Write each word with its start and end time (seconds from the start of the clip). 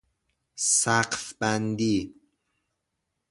سقف 0.55 1.33
بندی 1.39 2.13